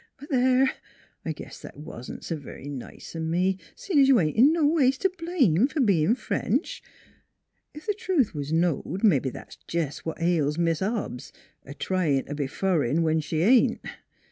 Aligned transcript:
But 0.19 0.29
there! 0.31 0.71
I 1.23 1.31
guess 1.31 1.61
that 1.61 1.77
wa'n't 1.77 2.23
s' 2.23 2.29
very 2.31 2.67
nice 2.69 3.15
o' 3.15 3.19
me 3.19 3.59
seein' 3.75 4.03
you 4.03 4.19
ain't 4.19 4.35
in 4.35 4.51
no 4.51 4.65
ways 4.65 4.97
t' 4.97 5.07
blame 5.15 5.67
f'r 5.67 5.85
bein' 5.85 6.15
French.... 6.15 6.81
Ef 7.75 7.85
th' 7.85 7.95
truth 7.99 8.33
was 8.33 8.51
knowed, 8.51 9.03
mebbe 9.03 9.31
that's 9.31 9.57
jest 9.67 10.03
what 10.03 10.19
ails 10.19 10.57
Mis' 10.57 10.79
Hobbs: 10.79 11.31
a 11.67 11.75
tryin' 11.75 12.25
t' 12.25 12.33
be 12.33 12.47
fur'n 12.47 13.03
when 13.03 13.19
she 13.19 13.43
ain't. 13.43 13.79